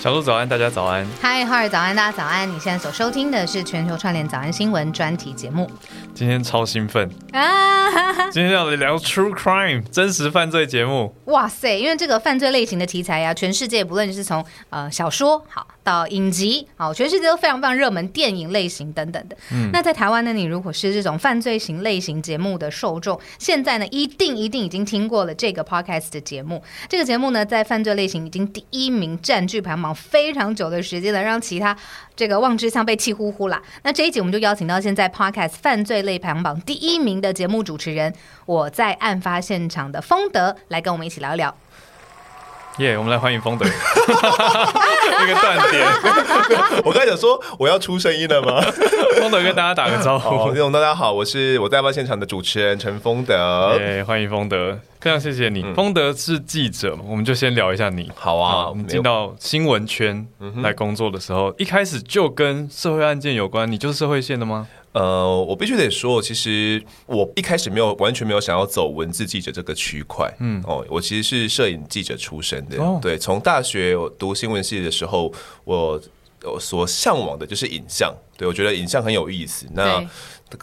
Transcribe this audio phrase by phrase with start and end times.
[0.00, 1.06] 小鹿早安，大家早安。
[1.20, 2.50] 嗨，哈尔早安，大家早安。
[2.50, 5.70] 你现在所收听的是全球串联早安新闻专题节目。
[6.14, 8.30] 今天超兴奋啊！
[8.30, 11.14] 今天要聊 True Crime 真实犯罪节目。
[11.26, 19.36] 哇塞，因为这个犯罪类型的题材呀，全世界不论是从呃小说好到影集好，全世界都非常非常热门，电影类型等等的。
[19.50, 26.62] 嗯，那在台湾呢，你如果是这种犯罪型类型节目的受众，现在呢一定一定已经听过了这个 Podcast 的节目。
[26.88, 31.76] 这个节目呢，在犯罪类型已经第一名，占据排行榜非常久的时间了，让其他
[32.14, 33.60] 这个望之项被气呼呼啦。
[33.82, 38.14] 那这一集我们就邀请到现在 Podcast 犯罪类排行榜第一名的节目主持人，
[38.46, 41.52] 我在案发现场的丰德来跟我们一起聊一聊。
[42.80, 43.66] 耶，我们来欢迎丰德。
[43.68, 45.86] 那个断点，
[46.82, 48.58] 我刚才讲说我要出声音了吗？
[49.20, 50.50] 丰德跟大家打个招呼。
[50.72, 53.76] 大家好，我是我在案发现场的主持人陈丰德。
[53.78, 55.62] 耶，欢迎丰德，非常谢谢你。
[55.74, 58.10] 丰德是记者，我们就先聊一下你。
[58.14, 60.26] 好啊，我们进到新闻圈
[60.62, 64.66] 来工作的时候，一开始就跟社会案件有关，你就是社会线的吗？
[64.92, 70.28] 呃，我必须得说，其实我一开始没有完全没有想要走文字记者这个区块。
[70.40, 72.76] 嗯，哦，我其实是摄影记者出身的。
[73.00, 75.32] 对，从大学读新闻系的时候，
[75.64, 76.00] 我
[76.58, 78.12] 所向往的就是影像。
[78.36, 79.66] 对我觉得影像很有意思。
[79.74, 80.02] 那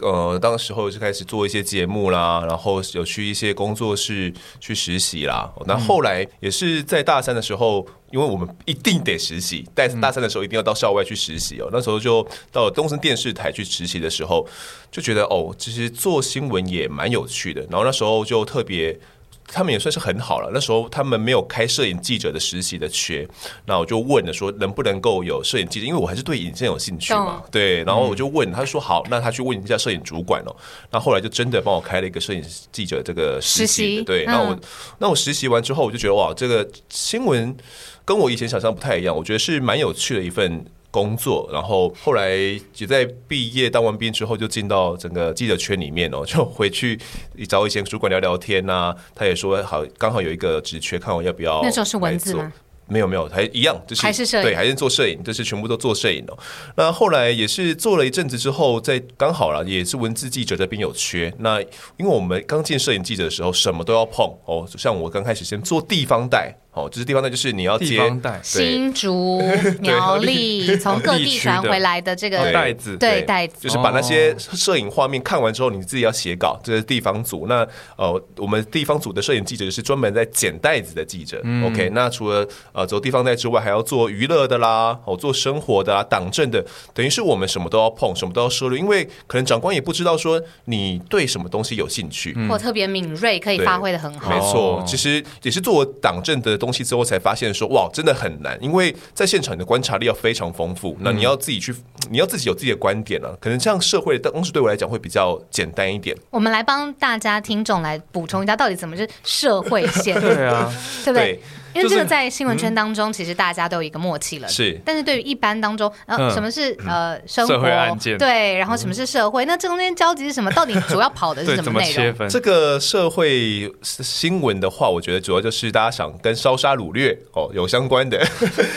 [0.01, 5.51] 呃，当时候就开始做一些节目啦，然后有去一些工作室去实习啦。
[5.65, 11.69] 那后来也是在大三的时候，因为我们一定得实习，在大三的时候一定要到校外去实习哦。
[11.71, 14.47] 那时候就到了东森电视台去实习的时候，
[14.91, 17.61] 就觉得哦，其实做新闻也蛮有趣的。
[17.69, 18.99] 然后那时候就特别。
[19.47, 20.51] 他们也算是很好了。
[20.53, 23.27] 那时候他们没有开摄影记者的实习的缺，
[23.65, 27.41] 那我就问了说能不能够有摄影记者，因为我还是对影像有兴趣嘛。
[27.51, 30.55] 对，然后我就问，他说好，那他去问一下摄影主管哦。
[30.91, 34.03] 那后来就真的帮我开了一个摄影记者这个实习。
[34.03, 34.59] 对，那我
[34.99, 37.55] 那我实习完之后，我就觉得哇，这个新闻
[38.03, 40.65] 跟我以前想象不太一样，我觉得是蛮有趣的一份。
[40.89, 46.99] 工作，然后后来也在毕业当完兵之后，就进到整个记者圈里面哦， 就回去
[47.47, 48.95] 找以前主管聊聊天呐。
[49.13, 51.61] 他也说好，刚好有一个职缺，看我要不要。
[51.61, 52.51] 那时候是文字吗？
[52.89, 56.37] 没有没有，还一样，就是还是摄影，对，还是做摄影，就是全部都做摄影哦。
[56.77, 61.33] 那后来也是做了一阵子之后，在刚好了，也是文字记者这边有缺。
[61.39, 61.61] 那
[61.97, 66.55] 因为我们刚进摄影记者的时候，什么都要碰哦，像我刚开始先做地方带。
[66.77, 67.99] 哦，就是地方呢，就是你要接
[68.43, 69.41] 新竹
[69.81, 76.59] 苗栗从各地传回来的这个袋子，对袋子，就是把那些摄影画面看完之后，你自己要写稿。
[76.63, 77.47] 这是地方组。
[77.47, 81.39] 那呃，我们地方组的摄影记者是专门在捡袋子的记者。
[81.65, 86.63] OK，那除了呃走地方带之外，还要做娱乐的啦，哦，做生活的啊，党政的，
[86.93, 88.77] 等于是我们什么都要碰，什么都要涉入。
[88.77, 94.29] 因为可能长官也不知道说你对什么东西有兴趣，或特别敏锐，可以发挥的很好。
[94.29, 96.55] 没错，其实也是做党政的。
[96.66, 101.75] 东西之后才发现说哇，真的很难，因为在现场你的观察力要非常丰富，那你要自己去，
[102.09, 103.37] 你要自己有自己的观点了。
[103.39, 106.15] 可能这样社会的东西对我来讲会比较简单一点。
[106.29, 110.19] 我们来帮大家听众来补充一下，到底怎么是社会线？
[110.21, 110.71] 对啊，
[111.03, 111.39] 对不对？
[111.77, 114.47] 因为这个在新闻圈当中，其实大家都有一个默契了。
[114.47, 118.17] 是，但是对于一般当中，呃，什么是呃生活案件？
[118.17, 119.45] 对，然后什么是社会？
[119.45, 120.51] 那这中间交集是什么？
[120.51, 122.29] 到底主要跑的是什么内容？
[122.29, 128.25] 这个社会新闻的话，我觉得主要就是大家想跟烧杀掳掠哦有相关的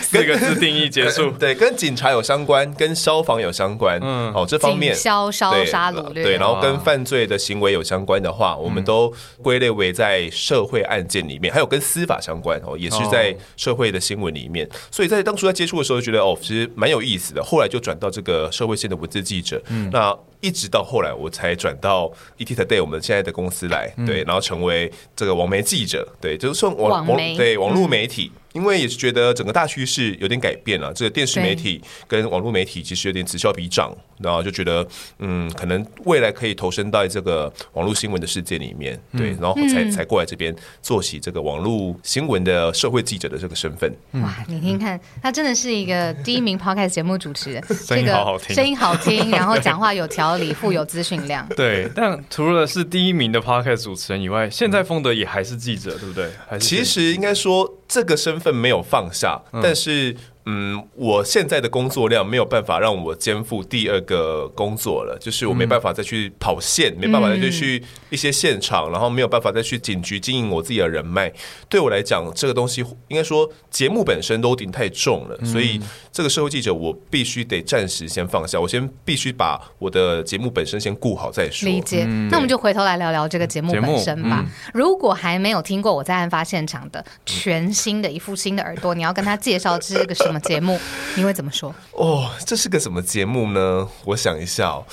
[0.02, 1.30] 四个字定义结束。
[1.38, 3.98] 对，跟警察有相关，跟消防有相关。
[4.02, 9.10] 嗯，哦，这方面消烧杀掳掠，对，然后跟犯罪的行为有相关的话，我们都
[9.42, 13.70] 归类为在社会案件里面，还有跟司法相关哦，也是在社。
[13.80, 17.42] 会的新闻里面，所以在当初在接触的时候，觉得哦，其实蛮有意思的。
[17.42, 28.32] 后来就转到这个社会线的文字记者，那一直到后来我才转到 ET Today 我们现在的公司来，对，然后成为这个网媒记者，对，就是算网网对网络媒体。
[28.52, 34.84] 因为也是觉得整个大趋势有点改变了，这个电视媒体跟网络媒体其实有点此消彼长，然后就觉得
[35.20, 43.88] 嗯，可能未来可以投身到这个网络新闻的世界里面，对，然后才才过来这边做起这个网络新闻的社会记者的这个身份。
[44.14, 51.46] 哇，你听看，他真的是一个第一名 podcast 节目主持人， 声音好好听，声音好听，然后讲话有条理，富有资讯量。
[51.56, 56.30] 对，但除了是第一名的 podcast 主持人以外，现在丰德也还是记者，对不对？
[56.48, 60.16] 还是其实应该说这个身份没有放下，但是。
[60.46, 71.32] 嗯，我现在的工作量没有办法让我肩负第二个工作了，就是我没办法再去跑线，没办法再去一些现场，然后没有办法再去警局经营我自己的人脉。
[71.68, 81.68] 对我来讲，这个东西应该说节目本身都顶太重了，所以这个社会记者我必须得暂时先放下，我先必须把我的节目本身先顾好再说。
[81.68, 82.04] 理解。
[82.30, 84.44] 那我们就回头来聊聊这个节目本身吧。
[84.72, 90.78] 如果还没有听过我在案发现场的全新的一副新的耳朵，你要跟他介绍这个什么节目，
[91.16, 91.74] 你会怎么说？
[91.92, 93.88] 哦，这是个什么节目呢？
[94.04, 94.84] 我想一下哦，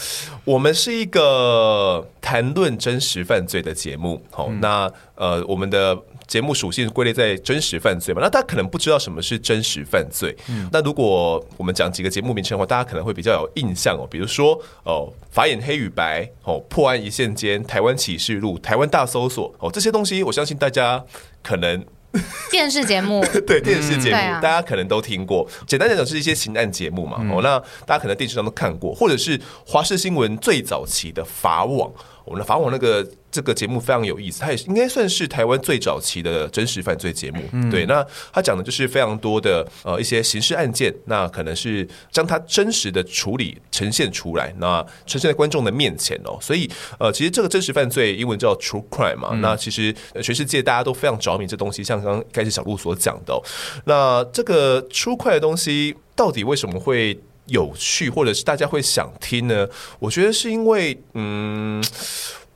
[0.43, 4.21] 我们是一个谈论真实犯罪的节目。
[4.31, 5.97] 好，那呃，我们的。
[6.27, 8.19] 节目属性归类在真实犯罪嘛？
[8.21, 10.35] 那大家可能不知道什么是真实犯罪。
[10.49, 14.05] 嗯那如果我们讲几个节目名称的话，大家可能会比较有印象哦。
[14.11, 21.01] 比如说哦，法眼黑与白哦，破案一线间，台湾启示录，台湾大搜索哦，这些东西我相信大家
[21.41, 21.81] 可能
[22.51, 25.47] 电视节目 对电视节目大家可能都听过。
[25.65, 27.17] 简单来讲，是一些刑案节目嘛。
[27.31, 31.91] 哦，那大家可能电视上都看过，或者是华视新闻最早期的法网。
[32.27, 37.41] 我们的法网那个这个节目非常有意思，它也应该算是台湾最早期的真实犯罪节目。
[37.71, 46.37] 对，那它讲的就是非常多的呃一些刑事案件，那可能是将它真实的处理呈现出来，那呈现在观众的面前哦。
[46.41, 46.69] 所以
[46.99, 51.83] 呃，其实这个真实犯罪英文叫 True Crime 嘛，那其实全世界大家都非常着迷这东西。
[51.83, 53.41] 像刚刚开始小鹿所讲的，
[53.85, 57.17] 那这个 True Crime 的东西到底为什么会？
[57.47, 59.67] 有趣，或者是大家会想听呢？
[59.99, 61.83] 我觉得是因为，嗯，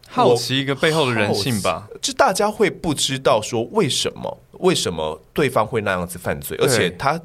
[0.07, 1.87] 好奇一个背后的人性吧。
[2.01, 7.19] 就大家会不知道说为什么，为什么对方会那样子犯罪，而且他。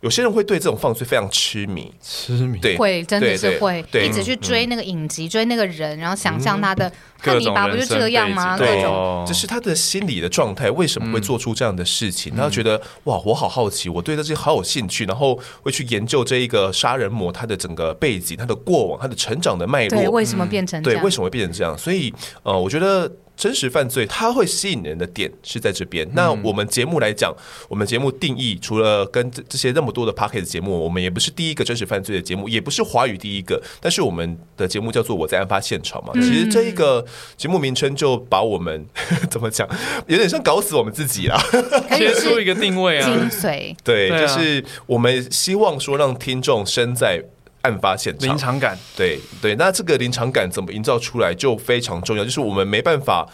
[0.00, 6.90] 有些人会对这种犯罪非常痴迷，痴迷对，会真的是会一直去追那个影集，追那个人，然后想象他的
[7.20, 8.56] 汉尼拔不就这个样吗？
[8.56, 12.34] 各种，这是他的心理的状态，为什么会做出这样的事情？
[12.36, 20.96] 他觉得哇，我好好奇，我对这些好有兴趣，然后会去研究这一个杀人魔他的整个背景、他的过往、他的成长的脉络，为什么变成对？
[21.02, 21.76] 为什么会变成这样？
[21.76, 22.12] 所以
[22.42, 23.10] 呃，我觉得。
[23.38, 26.06] 真实犯罪，它会吸引人的点是在这边。
[26.12, 27.32] 那我们节目来讲，
[27.68, 33.62] 我们节目定义除了跟这这些那么多的 p o c k e t 节目，我们也不是第一个真实犯罪的节目，也不是华语第一个。
[33.80, 37.06] 但是我们的节目叫做《我在案发现场》嘛，其实这一个
[37.36, 38.84] 节目名称就把我们
[39.30, 39.68] 怎么讲，
[40.08, 41.40] 有点像搞死我们自己啦。
[41.96, 47.22] 切出一个定位啊，精髓对，就是我们希望说让听众身在。
[47.62, 53.28] 案发现场，临场感，对对，那这个临场感怎么营造出来就非常重要，就是我们没办法。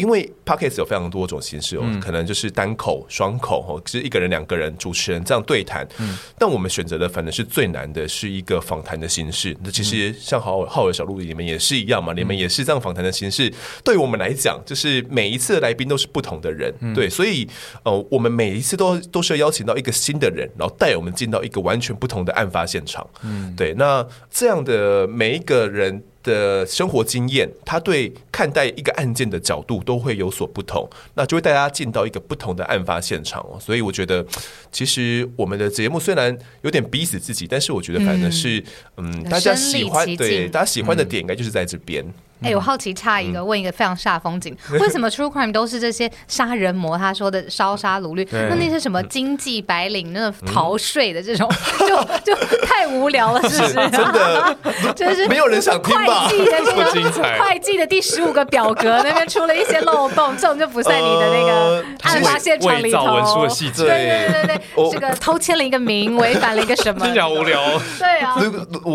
[0.00, 5.86] 因为 podcast 有非常多种形式哦，可能就是单口、双口哦，其实一个人、两个人主持人这样对谈。
[5.98, 9.54] 嗯，但我们选择的反正是最难的，是一个访谈的形式。
[9.62, 13.52] 那其实像浩浩尔、小鹿你们也是一样嘛，你们也是这样访谈的形式。
[13.84, 17.46] 对我们来讲，就是每一次的来宾都是不同的人，对，所以
[17.82, 23.06] 呃，我们每一次都都是要邀请到一个新的人，然后带我们进到一个完全不同的案发现场。
[23.22, 26.02] 嗯，对，那这样的每一个人。
[26.22, 33.58] 的生活经验，他对看待一个案件的角度都会有所不同，那就会带大家进到一个不同的案发现场哦。
[33.60, 34.24] 所以我觉得，
[34.70, 38.62] 其实我们的节目虽然有点逼死自己，但是我觉得反正是
[38.96, 42.04] 嗯，大家喜欢对大家喜欢的点，应该就是在这边。
[42.42, 46.96] 哎，我好奇差一个，问一个非常煞风景， 为什么 True Crime 都是这些杀人魔？
[46.96, 51.50] 他说的烧杀掳掠，那那些什么经济白领，那个逃税的这种，
[51.80, 52.34] 就就
[52.64, 53.74] 太无聊了，是不是？
[53.74, 54.56] 真的，
[54.96, 56.28] 就是没有人想听吧？
[56.28, 63.04] 会计的这个会计的第十五个表格那边出了一些漏洞，这种就不在你的那个案发现场里头。
[63.04, 67.04] 文书的细节，对对对对，这个偷签了一个名，违反了一个什么？
[67.04, 67.60] 听起来无聊。
[67.98, 68.34] 对啊，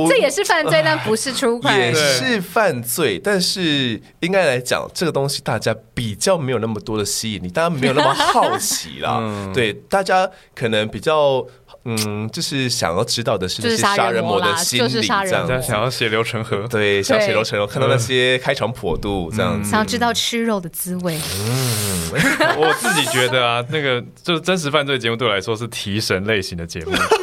[0.10, 3.35] 这也是犯罪，但不是 True Crime，也是犯罪，但。
[3.36, 9.22] 但是应该来讲，这个东西大家比较没有那么多的吸引力，大家没有那么好奇啦。
[9.54, 11.46] 对，大家可能比较。
[11.88, 21.16] 嗯，就是想要知道的是那些杀人魔的心理，这样想要血流成河，对，想血流成河，看到那些开肠破肚这样，想要知道吃肉的滋味。
[21.16, 22.10] 嗯，
[22.58, 26.92] 我自己觉得啊，那个就是真实犯罪节目对我来说是提神类型的节目。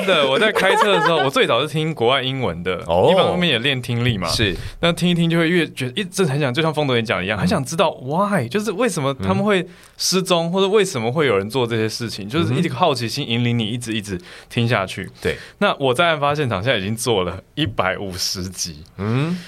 [0.00, 13.94] 你真的，我在开车的时候，我最早是听国外英文的， 哦，一方面也练听力嘛，是，那听一听就会越觉得一直很想，就像风德也讲一样，很想知道 why，就是为什么他们会失踪，或者为什么会有人做这些事情，就是一直好奇心引领你一直。
[13.94, 14.20] 一直
[14.50, 15.36] 听下去，对。
[15.58, 19.38] 那我在案发现场现在已经做了一百五十集，嗯，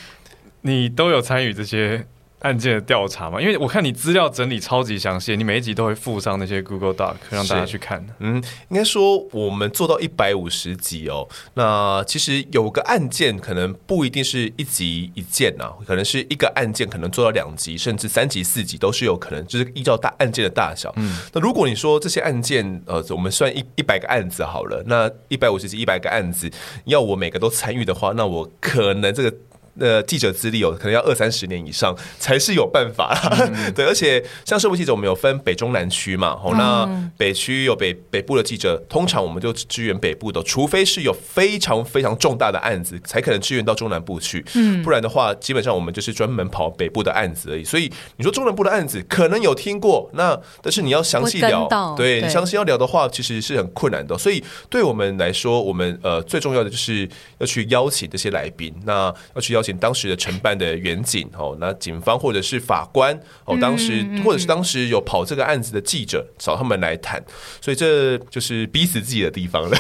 [0.61, 2.07] 你都有参与这些。
[2.41, 8.07] 案件的调查嘛，因为我看你资料整理超级详细，你每一集都会附上那些 Google Doc 让大家去看。
[8.19, 8.37] 嗯，
[8.69, 20.93] 应该说我们做到一百五十集哦，那其实有个案件可能不一定是一集一件呐，可能是一个案件可能做到两集甚至三集四集都是有可能，就是依照大案件的大小。
[20.97, 26.51] 嗯，那如果你说这些案件呃，我们算一一百个案子好了，那一百五十集一百个案子，
[26.85, 29.35] 要我每个都参与的话，那我可能这个。
[29.79, 33.15] 呃记者资历哦，可能要二三十年以上才是有办法。
[33.75, 44.45] 对，而且像社会记者，我们有分北中南区嘛，哦，那北区有北北部的记者，通常我们就支援北部的，除非是有非常非常重大的案子，才可能支援到中南部去。
[44.55, 47.65] 嗯，不然的话，基本上我们就是专门跑北部的案子而已。
[47.65, 51.67] 所以你说中南部的案子，可能有听过，那但是你要详细聊，
[51.97, 54.17] 对你详细要聊的话，其实是很困难的。
[54.17, 67.21] 所以对我们来说，我们呃最重要的就是要去邀请这些来宾，那要去邀请当时的承办的远景哦，那警方或者是法官哦，当时或者是当时有跑这个案子的记者，找他们来谈。
[67.61, 69.77] 所以这就是逼死自己的地方了。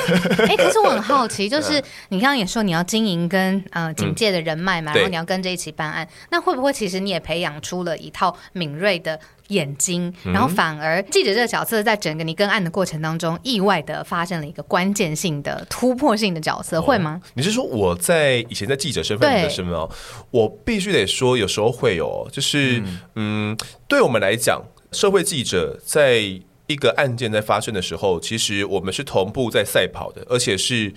[0.48, 9.20] 哎， 可是我很好奇，就是你刚刚也说你要经营跟呃警界的人脉嘛，然后你要跟着一起办案，那会不会其实你也培养出了一套敏锐的？
[9.48, 17.20] 眼睛，然后反而记者这个角色在整个你跟案的过程当中，意外的发生了一个关键性的突破性的角色，会吗？
[17.34, 19.88] 你是说我在以前在记者身份的身份哦，
[20.30, 22.82] 我必须得说，有时候会有，就是
[23.14, 24.62] 嗯，对我们来讲，
[24.92, 26.20] 社会记者在
[26.66, 30.92] 一个案件在发生的时候，其实我们是同步在赛跑的，而且是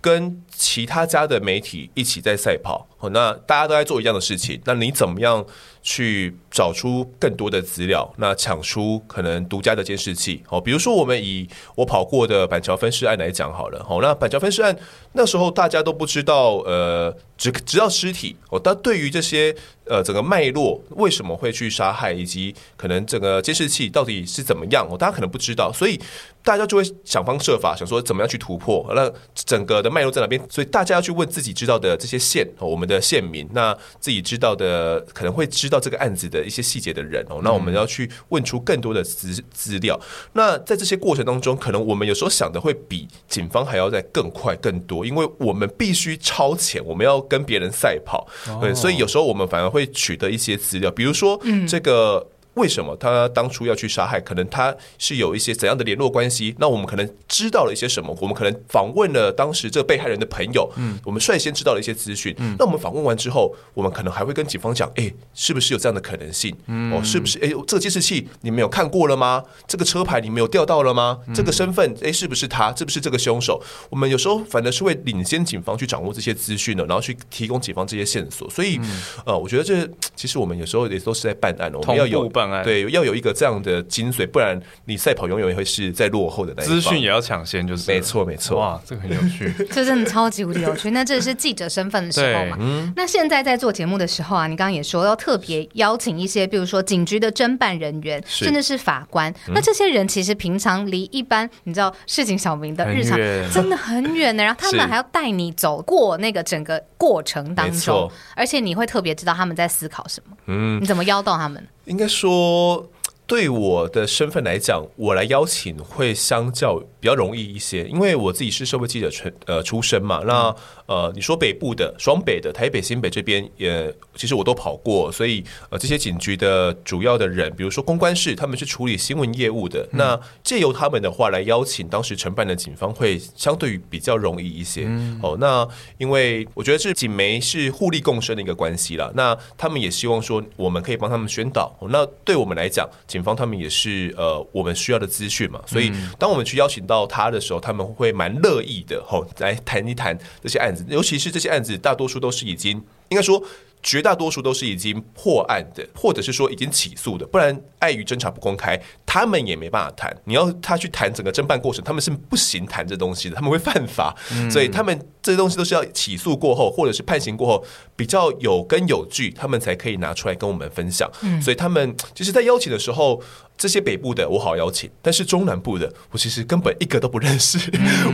[0.00, 2.86] 跟其他家的媒体一起在赛跑。
[3.12, 5.44] 那大家都在做一样的事情，那你怎么样？
[5.82, 10.42] 去找出更多的资料，那抢出可能独家的监视器。
[10.50, 13.82] 哦，比如说我们以我跑过的板桥分尸案来讲好了。
[13.82, 14.76] 好，那板桥分尸案
[15.12, 18.36] 那时候大家都不知道，呃，只知道尸体。
[18.50, 19.54] 哦，但对于这些
[19.86, 25.98] 呃整个脉络为什么会去杀害，以及可能整个监视器到底是怎么样，哦，大家可能不知道，所以
[26.42, 28.84] 大家就会想方设法想说怎么样去突破。
[28.94, 30.40] 那整个的脉络在哪边？
[30.50, 35.69] 所以大家要去问自己知道的这些线，我们的县民，那自己知道的可能会知。
[35.70, 39.98] 到这个案子的一些细节的人哦，那我们要去问出更多的资资料。
[40.32, 48.26] 那在这些过程当中，可能我们有时候想的会比警方还要再更快更多，因为我们必须超前，我们要跟别人赛跑。
[48.60, 52.26] 对，所以有时候我们反而会取得一些资料，比如说这个。
[52.54, 54.20] 为什么他当初要去杀害？
[54.20, 56.54] 可能他是有一些怎样的联络关系？
[56.58, 58.16] 那我们可能知道了一些什么？
[58.20, 62.34] 我们可能访问了当时这被害人的朋友，嗯，我们率先知道了一些资讯。
[62.38, 66.54] 嗯，那我们访问完之后，我们可能还会跟警方讲：，哎，是不是有这样的可能性？
[66.66, 67.38] 嗯，哦，是不是？
[67.38, 69.44] 哎，这个监视器你们有看过了吗？
[69.68, 71.18] 这个车牌你们有调到了吗？
[71.32, 72.74] 这个身份，哎，是不是他？
[72.74, 73.62] 是不是这个凶手？
[73.88, 78.50] 我们有时候反正是会领先警方去掌握这些资讯的，然后去提供警方这些线索。
[78.50, 78.80] 所以，
[79.24, 82.30] 呃，我觉得这其实我们有时候也都是在办案，我们要有。
[82.64, 88.58] 对，要有一个这样的精髓，不然你赛跑永远会是在落后的那一资讯也要抢先，就是没错没错。
[88.58, 90.90] 哇，这个很有趣， 这真的超级无敌有趣。
[90.90, 92.56] 那这是记者身份的时候嘛？
[92.60, 99.32] 嗯那现在在做节目的时候啊，你刚刚也说要特别邀请一些，比如说警局的侦办人员，甚至是法官。
[99.48, 103.18] 那这些人其实平常离一般你知道市井小民的日常
[103.52, 110.36] 真的很远的，然后他们还要带你走过那个整个过程当中，而且你会特别知道他们在思考什么。
[110.46, 111.64] 嗯，你怎么邀到他们？
[111.90, 112.88] 应该说。
[113.26, 120.20] 对我的身份来讲，我来邀请会相较比较容易一些，因为我自己是社会记者出呃出身嘛。
[120.26, 120.52] 那
[120.90, 134.90] 呃，你说北部的双北的台北新北这边也其实我都跑过，所以呃这些警局的主要的人，比如说公关室，他们是处理新闻业务的，那借由他们的话来邀请当时承办的警方，会相对于比较容易一些。
[135.22, 135.64] 哦，那
[135.98, 141.72] 因为我觉得是警媒是互利共生的一个关系了，那他们也希望说我们可以帮他们宣导。
[141.88, 153.42] 那对我们来讲，警警方他们也是呃，我们需要的资讯嘛，所以当我们去邀请到他的时候，他们会蛮乐意的吼，来谈一谈这些案子，尤其是这些案子，大多数都是已经应该说。
[153.82, 160.14] 绝大多数都是已经破案的，或者是说已经起诉的，不然碍于侦查不公开，他们也没办法谈。
[160.26, 164.14] 你要他去谈整个侦办过程，他们是不行谈这东西的，他们会犯法。
[164.50, 167.64] 所以他们这些东西都是要起诉过后，或者是判刑过后，
[167.96, 171.10] 比较有根有据，他们才可以拿出来跟我们分享。
[171.40, 173.22] 所以他们其实，在邀请的时候。
[173.60, 177.58] 这些北部的我好邀请，但是中南部的我其实根本一个都不认识，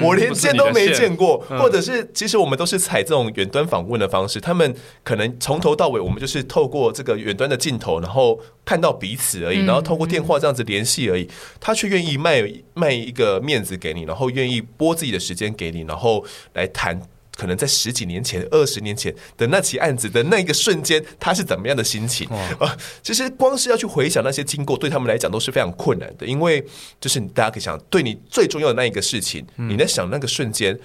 [0.02, 4.74] 我连见都没见过，或者是其实我们都是采这种远端访问的方式，他们
[5.04, 12.42] 可能从头到尾我们就是透过这个远端的镜头，然后看到彼此而已，然后透过电话这样子联系而已，他却愿意卖
[12.74, 16.24] 卖一个面子给你，然后愿意拨自己的时间给你，然后
[16.54, 17.00] 来谈。
[17.36, 22.26] 可能在十几年前、二十年前的那起案子的那个瞬间，他是怎么样的心情
[22.58, 22.76] 啊？
[23.02, 26.64] 其实光是要去回想那些经过，对他们来讲都是非常困难的，因为
[27.00, 30.76] 就是大家可以想，对你最重要的那一个事情，你在想那个瞬间。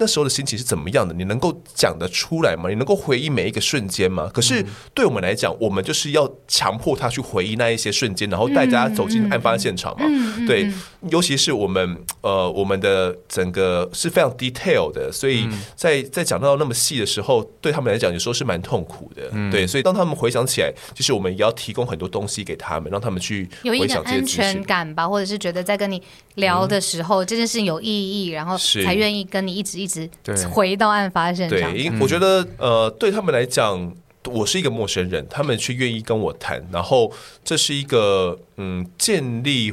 [0.00, 1.14] 那时候的心情是怎么样的？
[1.14, 2.70] 你能够讲得出来吗？
[2.70, 4.30] 你能够回忆每一个瞬间吗？
[4.32, 4.64] 可是
[4.94, 10.06] 对我们来讲，我们就是要强迫他去回忆那一些瞬间，然后带大家走进案发现场嘛。
[10.46, 10.72] 对，
[11.10, 19.30] 尤其是我们呃，我们的整个是非常 detail 的，所以在在讲到那么细的时候，对他们来讲有时候是蛮痛苦的。
[19.50, 26.02] 对，所以当他们回想起来，就是我们也要提供很多东西给他们，让他们去有一个安全感吧，或者是觉得在跟你
[26.36, 31.72] 聊的时候，这件事情有意义，然后才愿意跟你一直一直回到案发现场。
[31.72, 33.94] 对，我觉得呃，对他们来讲，
[34.26, 37.12] 我是一个陌生人，他们却愿意跟我谈，然后
[37.44, 39.72] 这是一个嗯，建立。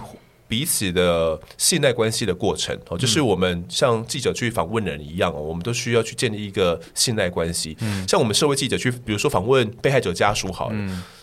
[0.50, 7.76] 彼此的信赖关系的过程哦，就是我们像记者去访问人一样哦，我们都需要去建立一个信赖关系。
[7.82, 10.76] 嗯，像我们社会记者去，比如说访问被害者家属，好了，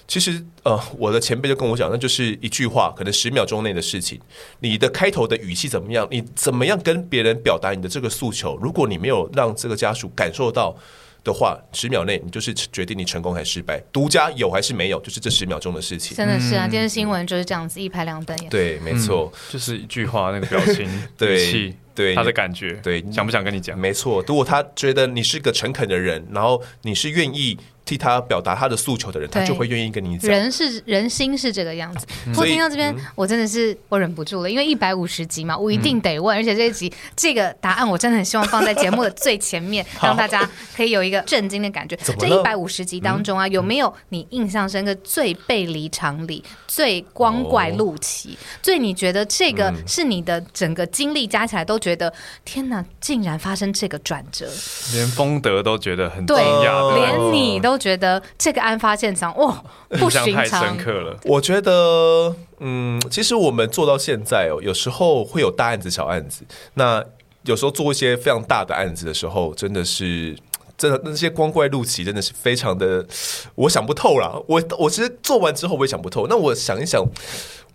[0.07, 4.21] 其实呃，我的前辈就跟我讲，那就是一句话，可能十秒钟内的事情。
[4.61, 6.07] 你的开头的语气怎么样？
[6.11, 8.57] 你怎么样跟别人表达你的这个诉求？
[8.63, 10.77] 如果你没有让这个家属感受到。
[11.25, 16.15] 的话，十秒内你就是决定你成功还是失败，独家有还是没有，就是这十秒钟的事情。
[16.15, 18.51] 真的是啊，电视新闻就是这样子，一拍两瞪眼。
[18.51, 20.85] 对，没错，就是一句话，那个表情、
[21.27, 23.79] 语气，对他的感觉，对，想不想跟你讲？
[23.79, 27.57] 没错，如果他觉得你是个诚恳的人，然后你是愿意。
[27.85, 30.31] 替他表达他的诉求的人，他就会愿意跟你讲。
[30.31, 32.07] 人是人心是这个样子。
[32.37, 36.35] 我听到这边，我真的是我忍不住了，因为一百五十集嘛，我一定得问。
[36.35, 41.95] 而且这一集这个答案，我真的很希望放在节目的最前面， 让大家可以有一个震惊的感觉。
[42.19, 52.11] 这一百五十集当中啊，有没有你印象深刻、最背离常理、最光怪陆奇、最你觉得这个是你的整个经历加起来都觉得
[52.47, 54.49] 天哪，竟然发生这个转折，
[54.95, 57.74] 连风德都觉得很惊讶，连你都。
[57.75, 59.61] 都觉得这个案发现场哇，
[59.99, 61.19] 不寻常，太深刻了。
[61.25, 66.45] 我觉得，嗯，其实我们做到现在哦，有时候会有大案子、小案子。
[66.75, 67.04] 那
[67.43, 70.37] 有时候做一些非常大的案子的时候，真的是，
[70.85, 73.07] 真的那些光怪陆奇，真的是非常的，
[73.55, 74.45] 我想不透了。
[74.47, 76.26] 我我其实做完之后，我也想不透。
[76.29, 77.03] 那我想一想。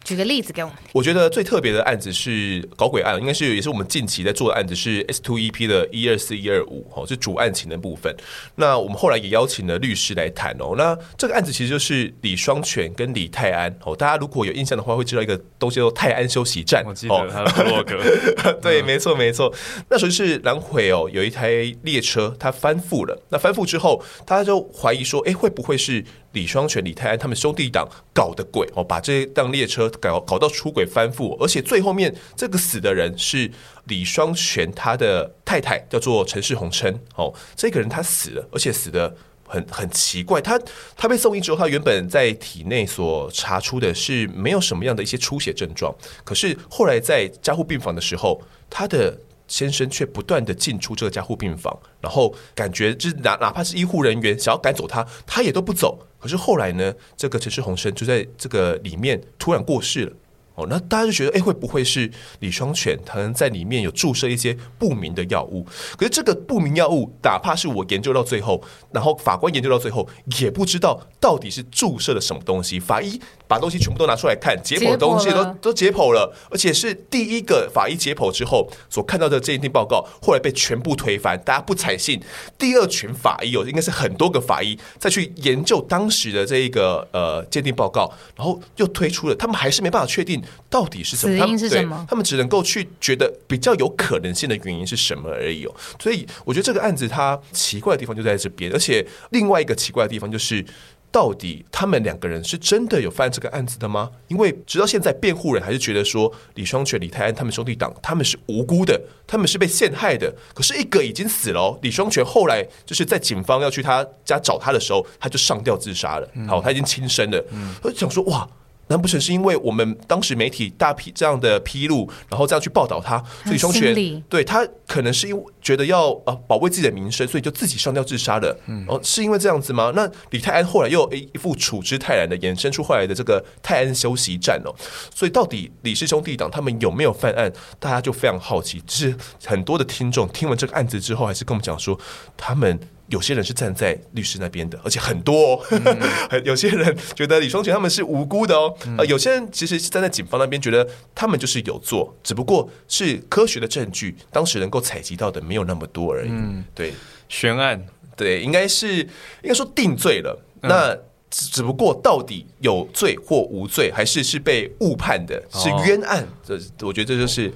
[0.01, 0.77] 举个例子给我们。
[0.93, 8.15] 我觉得最特别的案子是搞鬼案，应该是也是我们近期在做的案子，是 S Two E P 的一二四一二五，哦，是主案情的部分。
[8.55, 10.73] 那我们后来也邀请了律师来谈哦。
[10.77, 13.93] 那这个案子其实就是李双全跟李泰安哦。
[13.93, 16.81] 大家如果有印象的话，会知道一个东西叫泰安休息站。
[16.87, 18.01] 我记得他的洛格。
[18.63, 19.53] 对，没错没错。
[19.89, 21.51] 那时候是南回哦，有一台
[21.83, 23.21] 列车它翻覆了。
[23.29, 26.03] 那翻覆之后，大家就怀疑说，哎，会不会是？
[26.33, 33.49] 李双全、李泰安他们兄弟党搞的鬼哦，把这辆列车搞搞到出轨翻覆，而且最后面这个死的人是
[33.85, 37.33] 李双全他的太太，叫做陈世红琛哦。
[37.55, 39.11] 这个人他死了，而且死的
[39.43, 40.39] 很很奇怪。
[40.39, 40.61] 他
[40.95, 45.91] 他被送医之后，他原本在体内所查出的是没有什么样的一些出血症状，
[46.23, 49.17] 可是后来在加护病房的时候，他的。
[49.49, 55.99] 先生却不断的进出这个加护病房，然后感觉就是哪哪怕是医护人员想要赶走他，他也都不走。
[56.17, 60.13] 可是后来呢，这个陈世宏生就在这个里面突然过世了。
[60.55, 65.65] 哦，那大家就觉得，哎，会不会是李双全可能在里面有注射一些不明的药物？
[65.97, 70.05] 可是这个不明药物，哪怕是我研究到最后，然后法官研究到最后，
[70.41, 72.77] 也不知道到底是注射了什么东西。
[72.77, 73.17] 法医
[73.49, 82.21] 把东西全部都拿出来看，解剖的东西都都解剖了，而且是第一个法医解剖之后所看到的鉴定报告，后来被全部推翻，大家不采信。
[82.59, 90.39] 第二群法医哦应该是很多个法医再去研究当时的这一个呃鉴定报告，然后又推出了，他们还是没办法确定。
[90.69, 91.35] 到底是什么？
[91.35, 92.05] 死因是什么？
[92.07, 95.75] 他们只能够去觉得比较有可能性的原因是什么而已哦。
[95.99, 100.63] 所以我觉得这个案子它奇怪的地方就在这边，而且另外一个奇怪的地方就是，
[101.11, 104.11] 到底他们两个人是真的有犯这个案子的吗？
[104.27, 110.33] 因为直到现在，辩护人还是觉得说李双全、李泰安他们兄弟党他们是无辜的，他们是被陷害的。
[110.53, 116.29] 可是一个已经死了，李双全后来就是在警方要去他家找他的时候，他就上吊自杀了。
[116.47, 117.43] 好，他已经轻生了。
[117.81, 118.47] 我想说，哇。
[118.89, 123.93] 难不成是因为我们当时媒体大批这样的披露，然后这样去报道他，所以双全
[124.27, 128.59] 对他可能是因为觉得要呃保卫自己的名声，所以就自己上吊自杀了。
[128.65, 129.91] 嗯哦，是因为这样子吗？
[129.95, 134.73] 那李泰安后来又一副处之泰然的，衍生出后来的这个泰安休息站哦。
[135.13, 137.51] 所以到底李氏兄弟党他们有没有犯案？
[137.79, 138.81] 大家就非常好奇。
[138.87, 141.99] 只是很多的听众听完这个案子之后，还是跟我们讲说
[142.35, 142.79] 他们。
[143.09, 145.61] 有些人是站在律师那边的，而且很多哦。
[146.45, 148.75] 有些人觉得李双全他们是无辜的哦。
[148.97, 156.29] 呃，有些人其实是站在警方那边，觉得他们就是有做，只不过是科学的证据当时能够采集到的没有那么多而已。
[156.29, 156.93] 嗯，对，
[157.27, 157.83] 悬案，
[158.15, 160.39] 对，应该是应该说定罪了。
[160.61, 160.95] 那
[161.29, 166.27] 只不过到底有罪或无罪，还是是被误判的，是冤案？
[166.45, 167.51] 这我觉得这就是。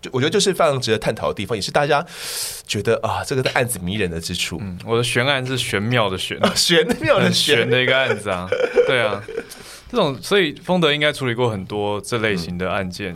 [0.00, 2.04] 就我觉得就是非常值得探讨的地方，也是大家
[2.66, 4.58] 觉得啊，这个的案子迷人的之处。
[4.60, 7.68] 嗯，我的悬案是玄妙的悬， 玄妙的玄。
[7.68, 8.48] 的一个案子啊，
[8.86, 9.20] 对啊，
[9.90, 13.12] 这种所以丰德应该处理过很多这类型的案件，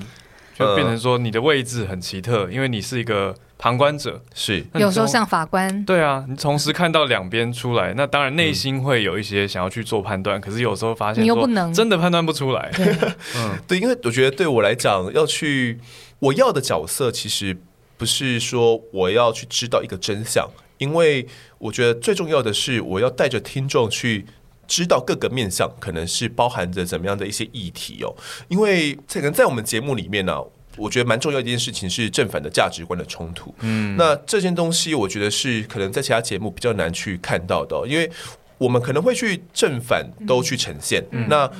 [0.59, 4.64] 就变成说你的位置很奇特，因为你是一个旁观者，是。
[4.75, 12.73] 有时候像法官，对啊，你同时看到两边出来，那当然内心会有一些想要去做判断，可是有时候发现你又不能真的判断不出来，
[13.38, 15.79] 嗯，对，因为我觉得对我来讲要去。
[16.22, 17.56] 我要的角色其实
[17.96, 21.26] 不是说我要去知道一个真相，因为
[21.58, 24.24] 我觉得最重要的是我要带着听众去
[24.68, 28.14] 知道各个面向，可能是包含着怎么样的一些议题哦。
[28.46, 30.40] 因为可能在我们节目里面呢，
[30.76, 33.52] 我觉得蛮重要一件事情是正反的价值观的冲突。
[33.58, 38.08] 嗯，那这件东西我觉得是可能在其他节目比较难去看到的，因为
[38.58, 41.04] 我们可能会去正反都去呈现。
[41.11, 41.50] 嗯那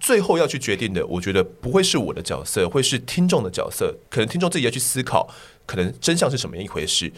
[0.00, 3.94] 最后要去决定的，我觉得不会是我的角色，会是听众的角色。
[4.08, 5.28] 可能听众自己要去思考，
[5.70, 7.10] 可能真相是什么一回事。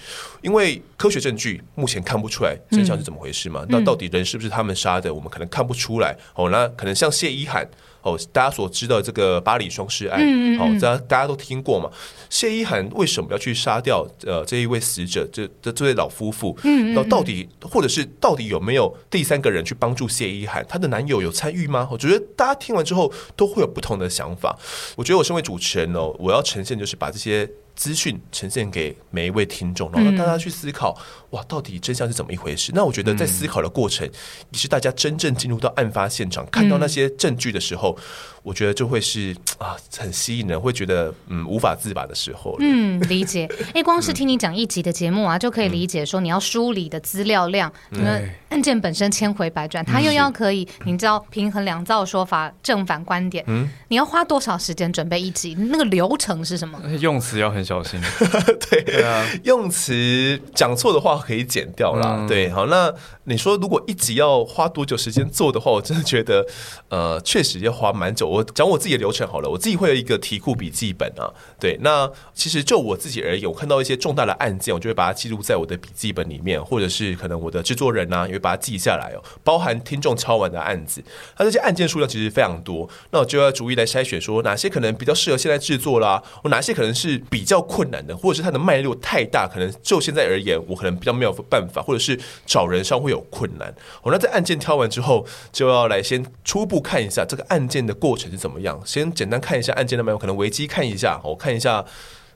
[0.42, 3.64] 因为科学证据目前看不出来真相是怎么回事嘛？
[3.70, 5.12] 那到底人是不是他们杀的？
[5.14, 6.14] 我们可能看不出来。
[6.34, 7.66] 哦，那可能像谢依涵。
[8.02, 10.18] 哦，大家所知道这个巴黎双尸案，
[10.58, 11.88] 好，大家大家都听过嘛？
[12.28, 15.24] 谢依涵为什么要去杀掉呃这一位死者？
[15.32, 20.66] 这这这位老夫妇，嗯，那到底或者是到底有没有第三个人去帮助谢依涵？
[20.68, 21.88] 她的男友有参与吗？
[21.92, 24.58] 我觉得大家听完之后都会有不同的想法。
[24.96, 27.48] 我觉得我身为主持人哦，我要呈现就是把这些。
[27.74, 30.96] 资讯呈现给每一位听众，然后让大家去思考，
[31.32, 32.72] 哇，到底真相是怎么一回事？
[32.74, 34.08] 那我觉得在思考的过程，
[34.50, 37.98] 也是大家真正进入到案发现场，看到那些证据的时候。
[38.44, 42.56] 我觉得就会是啊，很吸引人，会觉得嗯无法自拔的时候。
[42.58, 43.48] 嗯，理解。
[43.72, 55.54] 哎，光是听你讲一集的节目啊，就可以理解说你要梳理的资料量，因为案件本身千回百转，他又要可以，你知道平衡两造说法、正反观点，嗯，你要花多少时间准备一集？
[55.54, 56.80] 那个流程是什么？
[56.98, 58.00] 用词要很小心。
[58.68, 62.26] 对啊，用词讲错的话可以剪掉啦。
[62.28, 62.92] 对，好，那
[63.24, 66.46] 你说如果一集要花多久时间做的话，我真的觉得
[66.88, 68.28] 呃，确实要花蛮久。
[68.28, 71.32] 我讲我自己的流程好了，我自己会有一个题库笔记本啊。
[71.60, 79.22] 对，那其实就我自己而言，我看到一些重大的案件，我就会把它记录在我的笔记本里面，或者是可能我的制作人呢也会把它记下来哦。
[79.44, 81.02] 包含听众敲完的案子，
[81.38, 93.68] 那这些案件数量其实非常多，那我就要逐一来筛选，说哪些可能比较适合现在制作啦，我哪些可能是比较困难的，或者是它的脉络太大，可能就现在而言，我可能比较没有办法，或者是找人上会有困难。
[94.02, 98.32] 哦，那在案件挑完之后，就要来先初步看一下这个案件的过程。
[98.32, 98.80] 是怎么样？
[98.86, 101.84] 先简单看一下案件的脉络，可能维基看一下，我看一下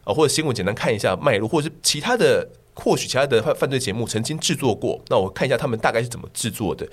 [0.04, 2.46] 啊，或者新闻简单看一下脉络，或者是其他的，
[2.78, 6.86] 或许其他的犯犯罪节目曾经制作过，那我看一下他们大概是怎么制作的。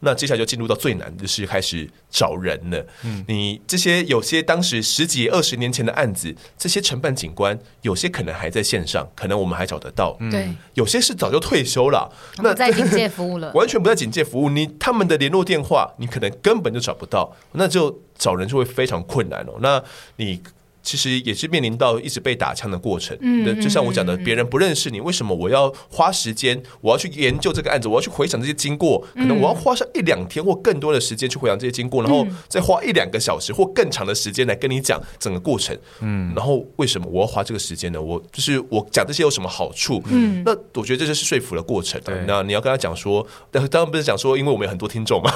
[0.00, 2.86] 那接下来就进入到最难的是开始找人了。
[3.04, 10.16] 嗯，你这些有些当时十几二十年前的案子，这些承办警官有些可能还在线上，可能我们还找得到。
[10.30, 14.48] 对，有些是早就退休了，那在警戒服务了， 完全不在警戒服务。
[14.48, 19.58] 你他们的联络电话，你可能根本就找不到，那就找人就会非常困难哦。
[19.60, 19.82] 那
[20.16, 20.40] 你。
[20.86, 38.00] 其实也是面临到一直被打枪的过程，嗯，就像我讲的，别人不认识你，为什么我要花时间，我要去研究这个案子，我要去回想这些经过，可能我要花上一两天或更多的时间去回想这些经过，然后再花一两个小时或更长的时间来跟你讲整个过程，嗯，然后为什么我要花这个时间呢？
[38.00, 40.00] 我就是我讲这些有什么好处？
[40.08, 42.00] 嗯，那我觉得这就是说服的过程。
[42.28, 45.32] 那你要跟他讲说，当然不是讲说，因为我们有很多听众嘛，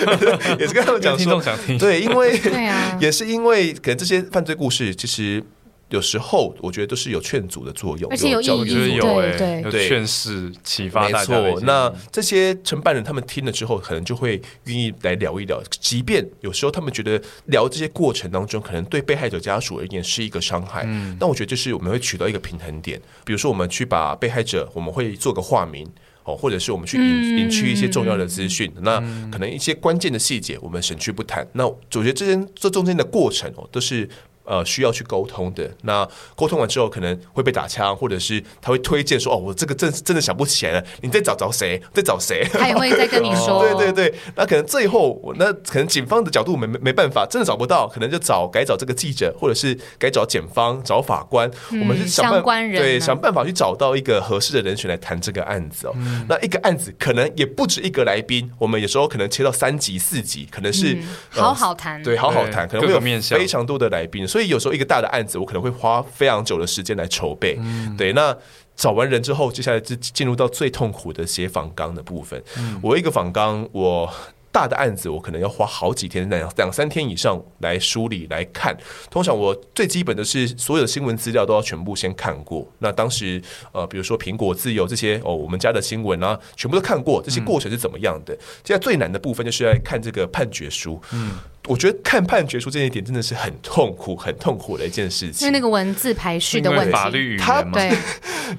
[0.58, 4.85] 也是跟他们讲说，想听，对，因为对啊， 也是因为可能这些犯罪故事。
[4.94, 5.42] 其实
[5.88, 9.04] 有时候我觉得都是有劝阻的作用，而且有教育，有
[9.38, 11.08] 对对劝示启发。
[11.08, 15.62] 没错，那这些承办人他们听了之后，可能就会愿意来聊一聊。
[15.78, 20.82] 即便有时候他们觉得聊这些过程当中，可能对被害者家属而言是一个伤害。
[20.86, 23.00] 嗯，但我觉得就是我们会取到一个平衡点。
[23.24, 25.88] 比如说，我们去把被害者，我们会做个化名
[26.24, 28.68] 哦，或者是我们去隐隐去一些重要的资讯。
[28.80, 28.96] 那
[29.30, 31.46] 可能一些关键的细节，我们省去不谈。
[31.52, 34.08] 那我觉得这些这中间的过程哦，都是。
[34.46, 35.70] 呃，需要去沟通的。
[35.82, 41.80] 那沟通完之后，可能会被打枪，或者是他会推荐说：“哦，我这个真真的想不起来了，你再找找谁？
[41.92, 43.62] 再找谁？” 他也会再跟你说。
[43.76, 51.50] 对对对，那可能最后，那 可能警方的角度没没没办法，真的找不到，可能就找改找这个记者，或者是改找检方、找法官。
[51.70, 55.94] 我们是想办对想办法去找到一个合适的人选来谈这个案子哦。
[56.28, 60.96] 那一个案子可能也不止一个来宾，我们有时候可能切到三级、四级，可能是
[61.30, 64.26] 好好谈，对，好好谈，可能会有非常多的来宾。
[64.36, 67.58] 所以有时候一个大的案子，我可能会花非常久的时间来筹备。
[67.96, 68.36] 对，那
[68.76, 72.42] 找完人之后，接下来就进入到最痛苦的写访纲的部分。
[72.82, 74.12] 我一个访纲，我。
[74.52, 78.74] 大的案子，我可能要花好几天、两两三天以上来梳理来看。
[79.10, 82.66] 通常我最基本的是所有的新闻资料都要全部先看过。
[82.78, 88.34] 那当时呃，比如说苹果、自由这些哦，我们家的新闻啊，全部都看过，这些过程是怎么样的？
[88.64, 90.98] 现在最难的部分就是来看这个判决书。
[91.12, 91.32] 嗯。
[91.66, 97.92] 我觉得看判决书这一点真的是很痛苦、很痛苦的一件事情，因为那个文字排序的问题，法律语言对，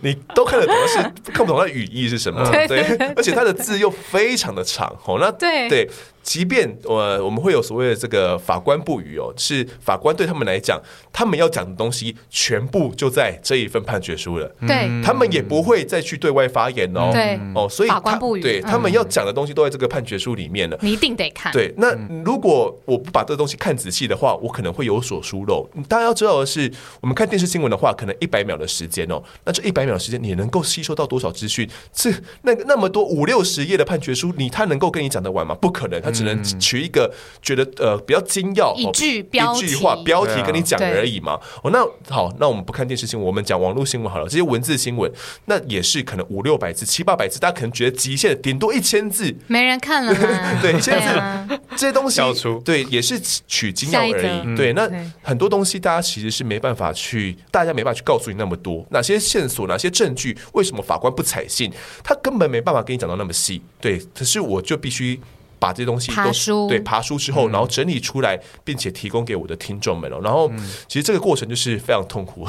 [0.02, 2.82] 你都看得懂，但是看不懂它的语义是什么，对，
[3.16, 5.70] 而且它的字又非常的长，哦，那对。
[5.70, 5.90] 对。
[6.28, 10.78] 即便我我们会有所谓的这个法官不语哦，是法官对他们来讲，
[11.14, 14.46] 他们要讲的东西全部就在这一份判决书了。
[14.68, 17.12] 对，他们也不会再去对外发言哦。
[17.14, 20.78] 对，哦，所以法官不语，对他们要讲的东西都在这个判决书里面了。
[20.82, 21.54] 你一定得看。
[21.54, 25.66] 对，那如果我不把这个东西看仔细的话，我可能会有所疏漏。
[25.88, 31.66] 大家要知道的是，我们看电视新闻的话，可能一百秒的时间哦，那这一百秒时间你能够吸收到多少资讯？
[31.94, 32.12] 这
[32.42, 35.56] 那个那么多五六十页的判决书，你他能够跟你讲得完吗？
[35.56, 37.14] 不可能，他只能取一个。
[37.42, 41.40] 觉得呃比较精要一句标一句话标题跟你讲而已嘛。
[41.64, 41.80] 哦，那
[42.14, 44.28] 好，那我们不看电视新闻，我们讲网络新闻好了。
[44.28, 45.10] 这些文字新闻，
[45.46, 50.14] 那也是可能五六百字、七八百字，大家可能觉得极限顶多一千字，没人看了。
[50.62, 52.20] 对，一千字这些东西，
[52.66, 54.56] 对，也是取精要而已。
[54.58, 54.90] 对，那
[55.22, 61.72] 很多东西大家其实是没办法去，大家没办法去告诉你那么多哪些线索、哪些证据，为什么法官不采信，
[62.04, 63.62] 他根本没办法跟你讲到那么细。
[63.80, 65.18] 对，可是我就必须。
[65.60, 70.20] 把这些东西都对爬书之后，然后整理出来，并且提供给我的听众们了。
[70.22, 70.52] 然后，
[70.88, 72.48] 其实这个过程就是非常痛苦。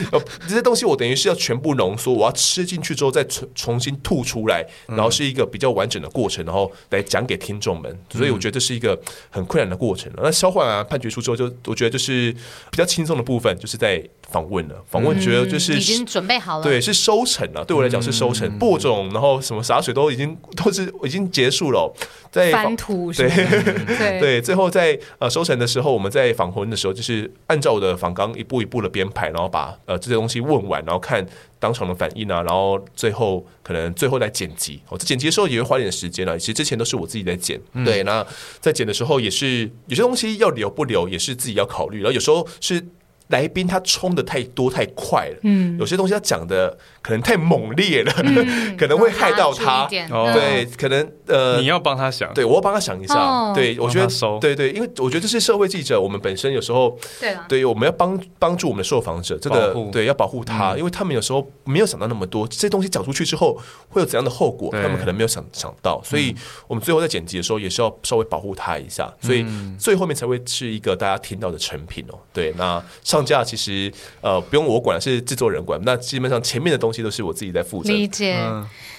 [0.48, 7.98] 这些东西我等于是要全部浓缩，我要吃进去之后再重重新吐出来，然后是一个比较完整的过程，然后来讲给听众们。
[8.10, 10.12] 所以我觉得这是一个很困难的过程。
[10.16, 12.32] 那消化完判决书之后，就我觉得就是
[12.70, 14.74] 比较轻松的部分，就是在访问了。
[14.88, 17.64] 访问觉得就是已经准备好了，对，是收成了。
[17.64, 21.92] 对我来讲是收成，播种，然后什么洒水都已经都是已经结束了，
[22.30, 22.49] 在。
[22.52, 31.24] 翻图对对 对，最后在呃收成的时候，我们在访婚的时候，就是按照我的访纲一步一步的编排，然后把呃这些东西问完，然后看
[31.58, 34.80] 当场的反应啊，然后最后可能最后再剪辑。
[34.88, 36.38] 哦，这剪辑的时候也会花点时间了。
[36.38, 38.02] 其实之前都是我自己在剪，对。
[38.04, 38.26] 那
[38.60, 41.98] 在剪的时候，也是有些东西要留不留，也是自己要考虑。
[41.98, 42.84] 然后有时候是。
[43.30, 48.12] 来宾他冲的太多太快了，嗯，有些东西他讲的可能太猛烈了，
[48.76, 63.56] 可能会害到他，对，可能呃，你要帮他想，对我要帮他想一下，对我觉得，对对，因为我觉得这是社会记者，我们本身有时候，对，对，我们要帮帮助我们的受访者，这个对要保护他，因为他们有时候没有想到那么多，这些东西讲出去之后
[63.88, 66.34] 会有怎样的后果，他们可能没有想想到，所以
[66.66, 69.46] 我们最后在剪辑的时候也是要稍微保护他一下，所以
[69.78, 73.20] 最后面才会是一个大家听到的成品哦，对，那上。
[73.20, 75.78] 上架其实呃不用我管，是制作人管。
[75.84, 77.92] 那基本上前面的东西都是我自己在负责。
[77.92, 78.38] 理解。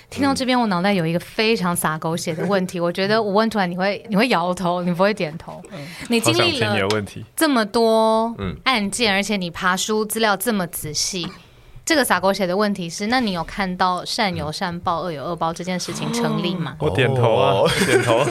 [0.10, 5.62] 听到这边，我脑袋有一个非常洒狗血的问题， 我觉得我问出来你会你会摇头，你不会点头。
[6.10, 6.78] 你经历了
[7.36, 11.26] 这么多案件，而且你爬书资料这么仔细，
[11.86, 16.76] 这个洒狗血的问题是：那你有看到善有善报，恶有恶报这件事情成立吗？
[16.80, 18.26] 我点头啊，点头。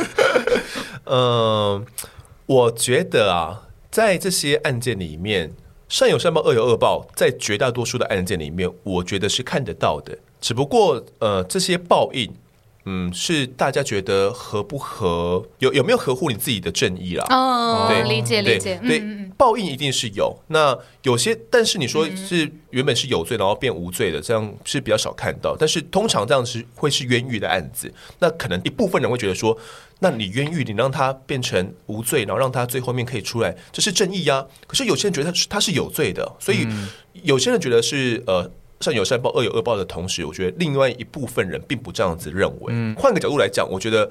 [1.05, 1.87] 嗯，
[2.45, 3.63] 我觉得啊。
[3.91, 5.51] 在这些案件里面，
[5.91, 10.17] 善有善报，恶有恶报，在绝大多数的案件里面，我觉得是看得到的。
[10.41, 12.33] 只不过，呃，这些报应。
[12.87, 15.45] 嗯，是大家觉得合不合？
[15.59, 17.27] 有有没有合乎你自己的正义啦？
[17.29, 18.81] 哦，对，理解理解。
[18.83, 19.03] 对，
[19.37, 20.35] 报应一定是有。
[20.47, 25.55] 那有些，但是你说是原本是有罪，然后变无罪的，这样是比较少看到。
[25.59, 27.93] 但是通常这样是会是冤狱的案子。
[28.19, 29.57] 那可能一部分人会觉得说，
[30.01, 34.45] 那你冤狱，你让他变成无罪，然后让他最后面可以出来，这是正义呀。
[34.67, 36.67] 可是有些人觉得他是他是有罪的，所以
[37.23, 38.51] 有些人觉得是呃。
[38.83, 42.95] 善有善报，恶有恶报的同时，我觉得另外一部分人并不这样子认为。
[42.95, 44.11] 换个角度来讲，我觉得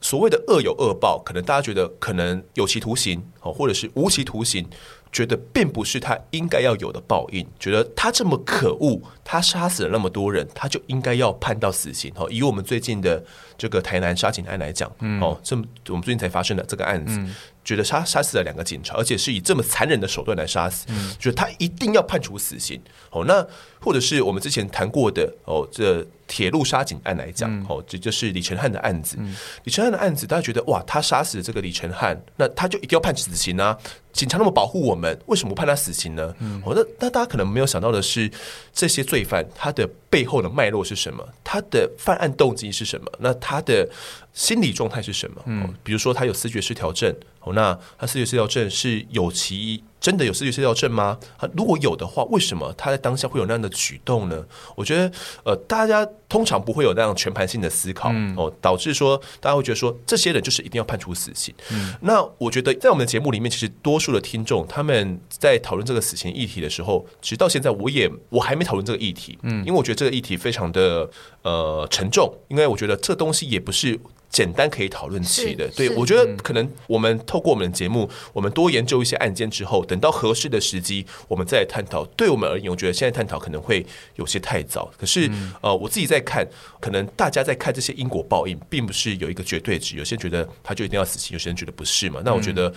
[0.00, 4.66] 所谓的恶有恶报，可能大家觉得可能有期徒刑哦，或者是无期徒刑，
[5.12, 7.46] 觉得并不是他应该要有的报应。
[7.60, 12.12] 觉得他这么可恶，他杀死了那么多人，他就应该要判到死刑。
[12.16, 13.24] 哦，以我们最近的
[13.58, 17.20] 这个台南杀警案来讲，嗯哦，这么我们最近才发生的这个案子。
[17.64, 22.80] 觉得杀杀死了两个警察，而且是以这么残忍的手段来杀死，嗯觉得他一定要判处死刑。
[23.10, 23.46] 哦，那
[23.78, 29.18] 或者是我们之前谈过的哦，这铁路杀警案来讲，哦，这就是李承汉的案子。
[29.64, 33.76] 李承汉的案子，大家觉得哇，他杀死了这个李承汉，那他就一定要判死刑啊？
[34.14, 36.34] 警察那么保护我们，为什么不判他死刑呢？
[36.64, 38.30] 哦，那那大家可能没有想到的是，
[38.72, 41.22] 这些罪犯他的背后的脉络是什么？
[41.44, 43.12] 他的犯案动机是什么？
[43.18, 43.88] 那他的
[44.32, 45.42] 心理状态是什么？
[45.46, 47.14] 嗯，比如说他有思觉失调症。
[47.40, 49.82] 哦，那他思觉失调症是有其。
[50.00, 51.18] 真的有视觉失调症吗？
[51.36, 54.44] 啊，如果有的话，为什么他在当下会有那样的举动呢？
[54.76, 55.10] 我觉得，
[55.44, 61.52] 呃，大家通常不会有那样全盘性的思考哦，导致说大家会觉得说，这些人就是一定要判处死刑。
[61.70, 71.08] 嗯那我觉得，在我们的节目里面，其实多数的听众他们在讨论这个死刑议题的时候，直到现在，我也我还没讨论这个议题，嗯，因为我觉得这个议题非常的
[71.42, 73.98] 呃沉重，因为我觉得这东西也不是。
[74.30, 82.04] 简单可以讨论起的，对我觉得可能我们透过我们的节目，我们多研究一些案件之后，等到合适的时机，我们再来探讨。
[82.16, 83.84] 对我们而言，我觉得现在探讨可能会
[84.16, 84.90] 有些太早。
[84.98, 85.30] 可是，
[85.62, 86.46] 呃，我自己在看，
[86.78, 89.96] 可能大家在看这些因果报应，并不是有一个绝对值。
[89.96, 92.20] 有些人觉得他就一定要死刑，有些人觉得不是嘛？
[92.24, 92.72] 那我觉得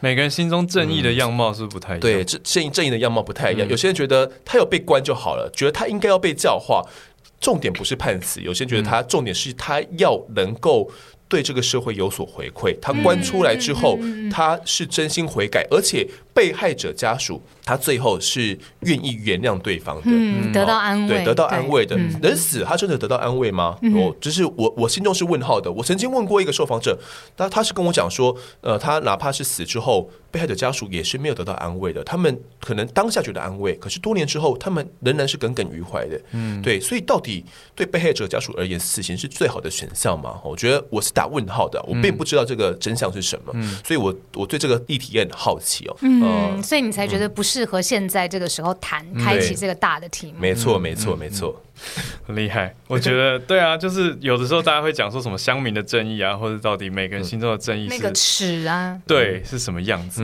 [0.00, 2.00] 每个人心中正义的样貌是不太一样。
[2.00, 3.68] 对，正正义正义的样貌不太一样。
[3.68, 6.84] 有些人觉得他有被关就好了，觉得他应该要被教化。
[7.40, 10.90] 重点不是判死，有些人觉得他重点是他要能够。
[11.28, 13.98] 对这个社会有所回馈，他关出来之后，
[14.30, 21.96] 他是真心悔改，而且被害者家属他最后是愿意原谅对方的，嗯，得到安慰，对，得到安慰的。
[21.96, 23.78] 人死，他真的得到安慰吗？
[23.94, 25.72] 我就是我，我心中是问号的。
[25.72, 26.98] 我曾经问过一个受访者，
[27.34, 30.10] 他他是跟我讲说，呃，他哪怕是死之后。
[30.28, 36.20] 被害者家属也是没有得到安慰的，他们可能当下觉得安慰，可是多年之后，他们仍然是耿耿于怀的。
[36.32, 37.42] 嗯，对，所以到底
[37.74, 40.38] 对被害者家属而言，死刑是最好的选项吗？
[40.44, 45.96] 我觉得我是打问号的，我并不知道这个真相是什么，所以我我对这个议题也很好奇哦。
[46.02, 46.20] 嗯，
[46.62, 50.34] 所以你才觉得不适合现在这个时候谈，开启这个大的题目。
[50.38, 51.62] 没错，没错，没错。
[52.26, 60.22] 很厉害，我觉得对啊，就是有的时候大家会讲说什么乡民的正义啊，或者到底每个人心中的正义那个尺啊，对，是什么样子？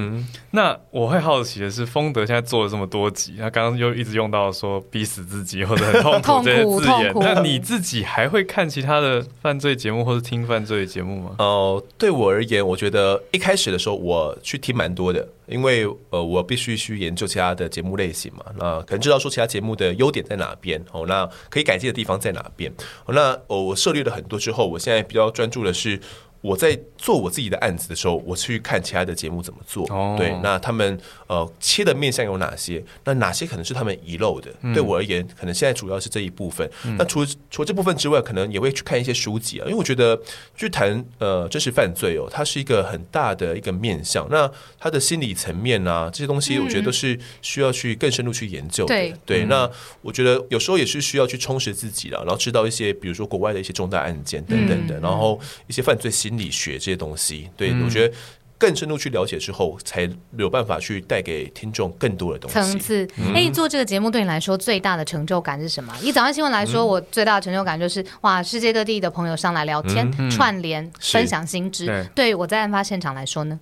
[0.51, 11.37] 那我会好奇的是，丰德现在做了这么多集，他刚刚又一直用到说逼死自己或者很痛苦这些字眼，那你自己还会看其他的犯罪节目或者听犯罪节目吗？
[11.39, 15.29] 哦，对我而言，我觉得一开始的时候我去听蛮多的。
[15.49, 22.73] 因为呃，我必须去研究其他的节目类型嘛，那可能知道说其他节目的优点在哪边哦，那可以改进的地方在哪边。
[23.09, 26.01] 那我涉猎了很多之后，我现在比较专注的是。
[26.43, 29.85] 我在做我自己的案子的时候，我去看其他的节目怎么做。
[30.17, 32.83] 对，那他们呃切的面向有哪些？
[33.03, 34.51] 那哪些可能是他们遗漏的？
[34.73, 36.69] 对我而言，可能现在主要是这一部分。
[36.97, 40.19] 那除除了这部分之外，可能也会去看一些书籍啊，因为我觉得
[40.57, 44.27] 去谈呃真实犯罪哦，它是一个很大的一个面向。
[44.31, 49.13] 那它的心理层面啊，这些东西，我觉得都是需要去更深入去研究的。
[49.25, 55.39] 对，那我觉得有时候也是需要去充实自己了，然后知道一些比如说国外的一些重大案件等等的，然后
[55.69, 56.33] 一些犯罪心。
[56.33, 58.15] 心理学这些东西，对我觉得
[58.59, 62.55] 更深入去了解之后，才有办法去带给听众更多的东西。
[62.55, 65.93] 层次，哎，做这个节目对你来说最大的成就感是什么？
[66.01, 72.07] 以早上新闻来说，我最大的成就感就是哇，世界各地的朋友上来聊天、串联、分享新知。
[72.15, 73.59] 对我在案发现场来说呢，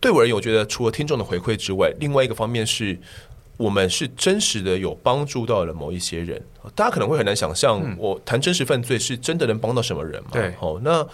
[0.00, 2.98] 对我而言，我觉得除了听众的回馈之外，另外一个方面是
[3.56, 6.42] 我们是真实的有帮助到了某一些人。
[6.74, 10.30] 大家可能会很难想象，我谈真实犯罪是真的能帮到什么人吗？
[10.32, 11.06] 对，哦，那。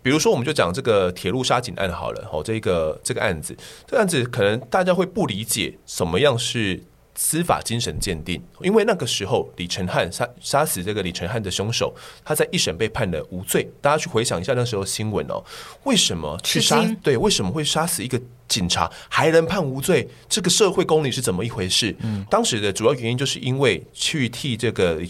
[0.00, 3.56] 比如说，我们就讲这个铁路杀警案好了，哦，这个这个案子，
[3.86, 6.80] 这个案子可能大家会不理解什么样是
[7.14, 11.92] 司法精神鉴定，因为那个时候李承汉杀杀死这个李承汉的凶手，
[12.24, 13.68] 他在一审被判了无罪。
[13.80, 15.42] 大家去回想一下那时候新闻哦，
[15.82, 16.80] 为什么去杀？
[17.02, 20.08] 对，为什么会杀死一个警察还能判无罪？
[20.28, 21.94] 这个社会公理是怎么一回事？
[22.00, 25.00] 嗯，当时的主要原因就是因为去替这个。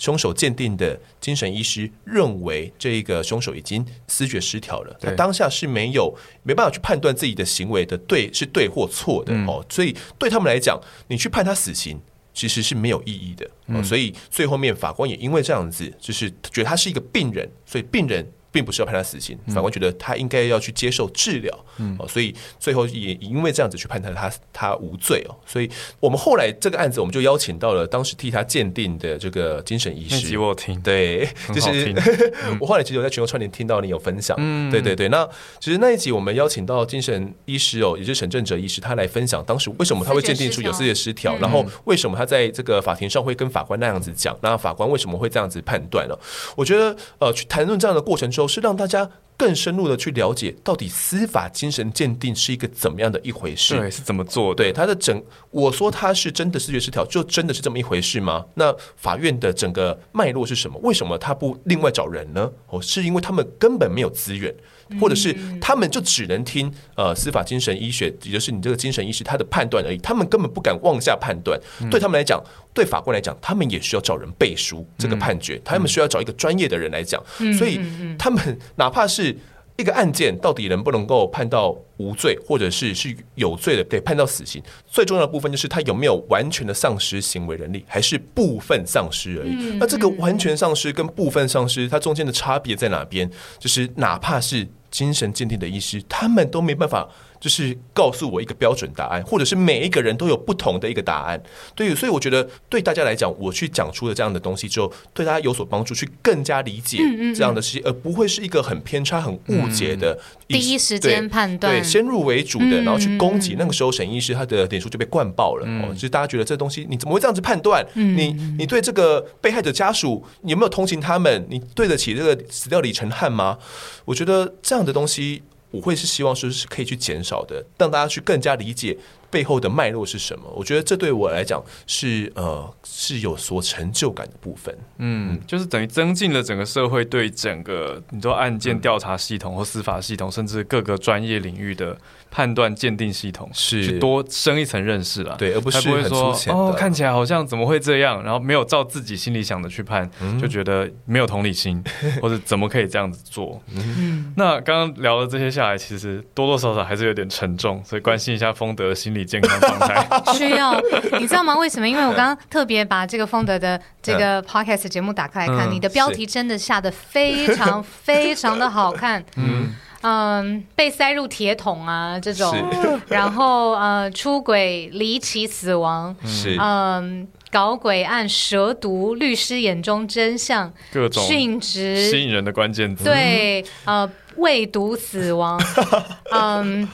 [0.00, 4.96] 凶手鉴定的精神医师认为，这个凶手已经思觉失调了。
[4.98, 12.00] 他当下是没有没办法去判断自己的行为的对是对或错的哦，所以对他们来讲，你去判他死刑
[12.32, 13.84] 其实是没有意义的。
[13.84, 18.26] 所以最后面法官也因为这样子，就是觉得他是一个病人，所以病人。
[18.52, 21.64] 并不是要判他死刑，法官觉得他应该要去接受治疗，
[21.98, 31.94] 哦，所以最后也因为这样子去判断他他无罪哦，所以我们后来这个案子我们就邀请到了当时替他鉴定的这个精神医师，我听，对，就是
[32.60, 34.36] 我后来其实我在群友串联听到你有分享，
[34.70, 35.24] 对对对，那
[35.60, 46.18] 其实那一集我们邀请到精神医师哦，也就是沈正哲医师，他来分享当时为什么他会鉴定出有视觉失调，然后为什么他在这个法庭上会跟法官那样子讲，那法官为什么会这样子判断呢？
[46.56, 48.39] 我觉得呃，去谈论这样的过程中。
[48.40, 53.76] 都是让大家更深入的去了解，到底司法精神鉴定是一个怎么样的一回事？
[53.76, 54.54] 对，是怎么做？
[54.54, 58.46] 对，他的整，我说他是真的视觉失调，就真的是这么一回事吗？
[58.54, 60.80] 那法院的整个脉络是什么？
[60.82, 62.50] 为什么他不另外找人呢？
[62.68, 64.54] 哦，是因为他们根本没有资源。
[64.98, 71.60] 或者是他们就只能听呃司法精神医学，也就是你这个精神医师他的判断而已，他们根本不敢妄下判断。
[71.90, 77.22] 对他们来讲，对法官来讲，他们也需要找人背书这个判决，他们需要找一个专业的人来讲。
[77.58, 77.80] 所以
[78.18, 79.36] 他们哪怕是
[79.76, 84.62] 一个案件到底能不能够判到无罪，或者是是有罪的，得判到死刑。
[84.86, 89.78] 最重要的部分就是他有没有完全的丧失行为能力，还是部分丧失而已。
[89.78, 93.30] 那这个完全丧失跟部分丧失，它中间的差别在哪边？
[93.58, 97.08] 就是哪怕是精神鉴定的医师，他们都没办法。
[97.40, 101.42] 就是告诉我一个标准答案，或者是每一个人都有不同的一个答案。
[101.74, 106.98] 对，所以我觉得对大家来讲，我去讲出了这样的东西之后，对大家有所帮助，去更加理解
[107.34, 113.56] 这样的事情，而不会是一个很偏差、很误解的第一时间判断，对，先入为主的，然后去攻击。
[113.58, 115.66] 那个时候，沈医师他的脸书就被灌爆了。
[115.82, 117.82] 哦，就是大家觉得这东西你怎么会这样子判断？
[117.94, 121.46] 你你对这个被害者家属有没有同情他们？
[121.48, 123.56] 你对得起这个死掉李成汉吗？
[124.04, 125.42] 我觉得这样的东西。
[125.70, 128.96] 我会是希望说是可以去减少的，让大家去更加理解。
[129.30, 130.52] 背后的脉络是什么？
[130.56, 134.76] 我觉得这对我来讲是呃是有所成就感的部分。
[134.98, 141.96] 嗯，就是等于增进了整个社会对整个你说案件调查系统或司法系统，甚至各个专业领域的
[142.30, 145.36] 判断鉴定系统，是多深一层认识了。
[145.38, 150.10] 对，而不是不会说哦，看起来好像怎么会这样，然后没有照自己心里想的去判，
[150.40, 151.82] 就觉得没有同理心，
[152.20, 153.62] 或者怎么可以这样子做？
[153.74, 159.20] 嗯，那刚刚聊了这些下来，其实多多少少还是有点沉重，所以关心一下丰德的心理。
[159.30, 160.80] 健康状态 需要，
[161.20, 161.54] 你知道吗？
[161.56, 161.88] 为什么？
[161.88, 169.24] 因为我刚刚特别把这个丰德的这个 podcast 节目打开来看，你的标题真的下的非常非常的好看。
[169.36, 169.72] 嗯
[170.02, 172.54] 嗯，被塞入铁桶啊这种，
[173.08, 176.56] 然后呃出轨离奇死亡，是。
[176.60, 182.08] 嗯搞鬼案蛇毒律师眼中真相，各种殉职。
[182.08, 184.08] 吸引人的关键字，对呃。
[184.36, 185.60] 未毒死亡，
[186.32, 186.88] 嗯，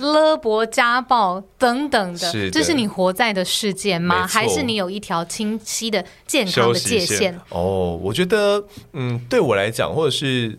[0.00, 4.26] 勒博家暴等等的，这是你活在的世界吗？
[4.26, 7.38] 还是你有一条清晰的健康的界限？
[7.50, 10.58] 哦，我觉得，嗯，对我来讲，或者是。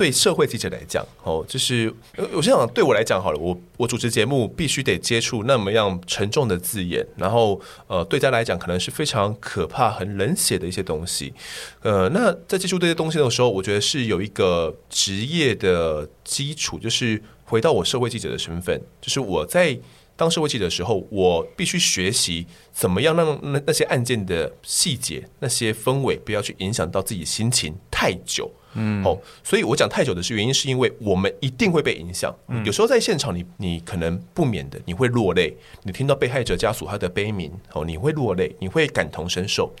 [0.00, 1.92] 对社会记者来讲，哦，就是
[2.32, 11.34] 我想对我来讲好了，我我主持节目必须得接触那么样沉重的字眼，然后呃，对家来讲可能是非常可怕、很冷血的一些东西。
[11.82, 19.78] 呃，那在接触这些东西的时候，我觉得是有一个职业的基础，就是回到我社会记者的身份，就是我在
[20.16, 28.50] 当社会记者的时候，我必须学习怎么样让那那些案件的细节、那些氛围不要去影响到自己心情太久。
[28.74, 32.34] 嗯，哦，所以我讲太久的是原因，是因为我们一定会被影响。
[32.64, 39.72] 有时候在现场，你你可能不免的你会落泪，你听到被害者家属他的悲鸣，哦，你会落泪，你会感同身受。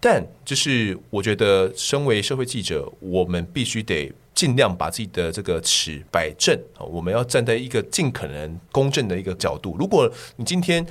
[0.00, 9.76] 但就是我觉得，身为社会记者，我们必须得尽量把自己的这个尺摆正，我们要站在一个尽可能公正的一个角度。
[9.78, 10.86] 如果你今天。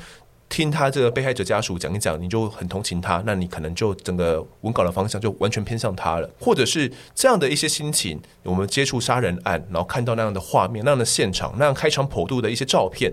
[0.54, 8.22] 听他这个被害者家属讲一讲，你就很同情他，那你可能就整个文稿的方向就完全偏向他了，或者是这样的一些心情。
[8.44, 13.12] 我们接触杀人案，然后看到那样的画面、那样的现场、那样开肠破肚的一些照片、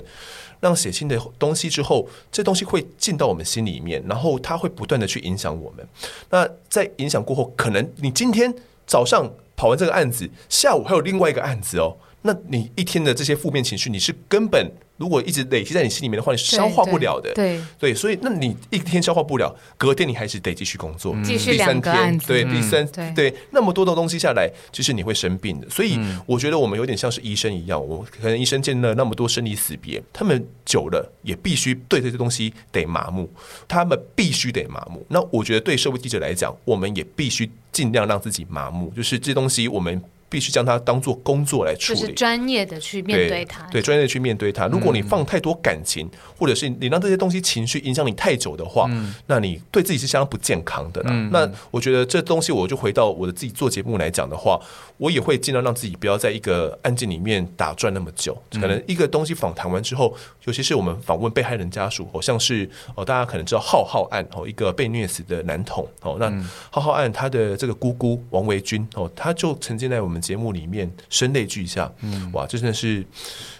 [0.61, 5.89] 那样血腥的东西之后，这东西会进到我们心里面，然后它会不断的去影响我们。
[6.29, 8.55] 那在影响过后，可能你今天
[8.87, 14.71] 早上跑完这个案子，下午还有另外一个案子哦，那你一天的这些负面情绪，你是根本。
[15.01, 17.33] 如果一直累积在你心里面的话，你是消化不了的。
[17.33, 21.17] 对对，所以那你一天消化不了，隔天你还是得继续工作。
[21.25, 25.71] 继续两个案子，对第三对那么多的东西下来，其实你会生病的。
[25.71, 33.27] 所以我觉得我们有点像是医生一样，我可能医生见了那么多生离死别，他们久了也必须对这些东西得麻木，
[33.67, 35.03] 他们必须得麻木。
[35.09, 40.03] 那我觉得对社会记者来讲，我们也必须尽量让自己麻木，就是这东西我们。
[40.31, 43.67] 必须将它当做工作来处理，就是专业的去面对它。
[43.67, 44.67] 对，专业的去面对它。
[44.69, 46.09] 如果你放太多感情，
[46.39, 48.89] 或者是你让这些东西情绪影响你太久的话，
[49.27, 51.03] 那你对自己是相当不健康的。
[51.33, 54.61] 那我觉得这东西，我就回到我的自己做节目来讲的话，
[54.99, 58.41] 我也会尽量让自己不要在一个案件里面打转那么久。
[58.53, 66.33] 可能一个东西访谈完之后，尤其是我们访问被害人家属，好像是哦，大家可能知道浩浩案哦，一个被虐死的男童哦，那
[66.71, 70.20] 浩浩案他的这个姑姑王维君哦，他就曾经在我们。
[70.21, 73.05] 节目里面声泪俱下，嗯，哇，真的是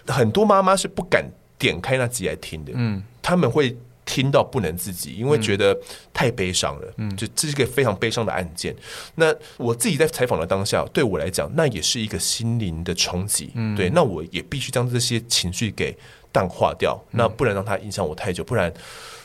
[0.07, 1.25] 很多妈妈是不敢
[1.57, 5.77] 点开那集来听的，嗯，他们会听到不能自己，因为觉得
[6.13, 8.75] 太悲伤了，嗯，就这是一个非常悲伤的案件。
[9.15, 15.97] 那我自己在采访的当下，对我来讲，那也是一个心灵的冲击，嗯，对，那我也必须将这些情绪给
[16.31, 18.73] 淡化掉，那不能让它影响我太久，不然。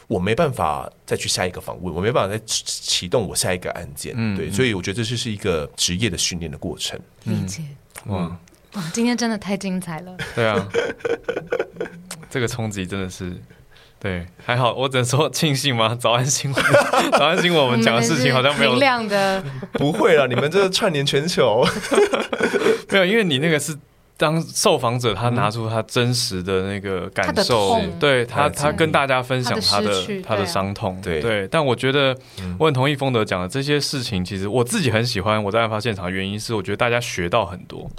[0.09, 6.99] 我没办法再去下一个访问，我没办法再启动我下一个案件，对，所以我觉得这就是一个职业的训练的过程。
[7.25, 7.63] 理解，
[8.07, 8.39] 哇
[8.75, 10.17] 哇，今天真的太精彩了。
[10.35, 10.69] 对啊，
[12.31, 13.37] 这个冲击真的是。
[13.99, 15.95] 对，还好，我只能说庆幸吗？
[15.95, 16.65] 早安新闻，
[17.19, 18.79] 早安新闻，我们讲的事情好像没有
[19.09, 19.43] 的，
[19.73, 21.67] 不会了，你们这串联全球，
[22.91, 23.77] 没有，因为你那个是。
[24.17, 31.21] 当受访者他拿出他真实的那个感受，对他他跟大家分享他的他的伤痛，对。
[31.21, 31.47] 对。
[31.49, 32.17] 但我觉得
[32.59, 37.91] 我很同意丰德讲的这些事情，其实我自己很喜欢我在案发现场，原因是我觉得大家学到很多，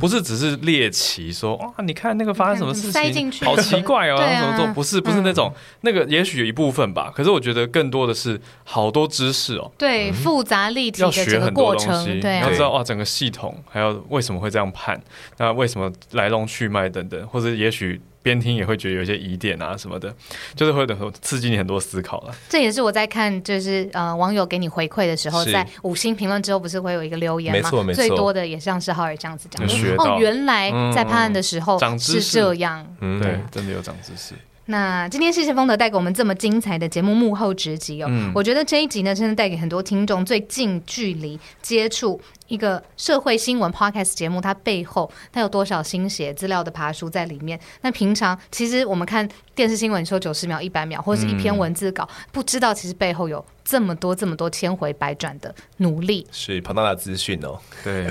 [0.00, 4.66] 不是只是猎奇说啊，你看那个发生什么事情，好奇怪哦， 怎么做？
[4.72, 5.52] 不是不是那种
[5.82, 7.12] 那个，也许有一部分吧。
[7.14, 14.98] 可是我觉得更多的是好多知识哦，对复杂立体要学很多东西，对，要知道哇，整个系统还有为什么会这样判，
[15.36, 20.14] 那为为什么来龙去脉等等，或者也许边听也会觉得有一些疑点啊什么的，
[20.54, 22.32] 就是会很刺激你很多思考了。
[22.48, 27.60] 这也是我在看，就是呃网友给你回馈的时候，在五星评论之后，不是会有一个留言吗？
[27.60, 29.60] 没错没错，最多的也像是浩尔这样子讲，
[29.98, 34.34] 哦，原来在判案的时候是这样，对，真的有长知识。
[34.68, 47.58] 那今天谢谢丰德带给我们这么精彩的节目幕后直击哦，我觉得这一集呢，真的带给很多听众最近距离接触一个社会新闻 podcast 节目，它背后它有多少心血资料的爬书在里面。
[47.82, 57.56] 那平常其实我们看电视新闻说九十秒、一百秒或者是一篇文字稿，不知道其实背后有这么多、这么多千回百转的努力，是庞大的资讯哦。
[57.84, 58.08] 对，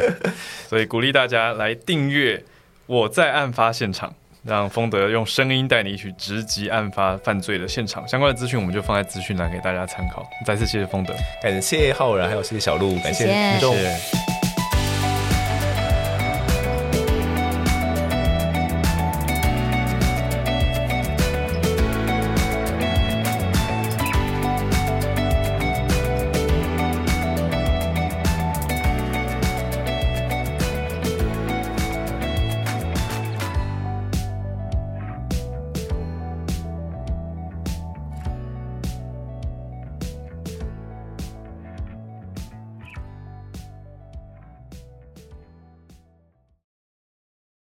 [0.69, 2.37] 所以鼓励大家来订阅
[2.85, 4.09] 《我在案发现场》。
[4.45, 10.23] 让丰德用声音带你去直击案发犯罪的现场，相关的资讯我们就放在资讯栏给大家参考。
[10.45, 14.34] 再次谢谢丰德，感谢浩然，还有谢谢小鹿，感谢谢谢。